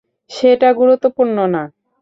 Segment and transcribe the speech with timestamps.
[0.31, 1.63] সেটা গুরুত্বপূর্ণ না।